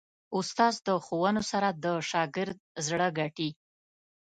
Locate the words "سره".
1.51-1.69